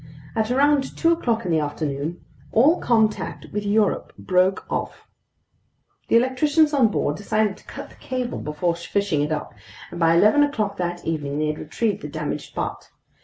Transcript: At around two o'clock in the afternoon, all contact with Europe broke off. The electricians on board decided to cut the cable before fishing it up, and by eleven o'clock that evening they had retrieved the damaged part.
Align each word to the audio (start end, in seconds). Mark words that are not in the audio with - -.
At 0.35 0.49
around 0.49 0.97
two 0.97 1.11
o'clock 1.11 1.45
in 1.45 1.51
the 1.51 1.59
afternoon, 1.59 2.21
all 2.51 2.81
contact 2.81 3.45
with 3.53 3.63
Europe 3.67 4.11
broke 4.17 4.65
off. 4.67 5.05
The 6.07 6.15
electricians 6.15 6.73
on 6.73 6.87
board 6.87 7.17
decided 7.17 7.55
to 7.57 7.63
cut 7.65 7.89
the 7.91 7.95
cable 7.97 8.39
before 8.39 8.73
fishing 8.75 9.21
it 9.21 9.31
up, 9.31 9.53
and 9.91 9.99
by 9.99 10.15
eleven 10.15 10.41
o'clock 10.41 10.77
that 10.77 11.05
evening 11.05 11.37
they 11.37 11.45
had 11.49 11.59
retrieved 11.59 12.01
the 12.01 12.07
damaged 12.07 12.55
part. 12.55 12.89